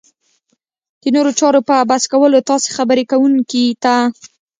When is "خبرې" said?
2.77-3.03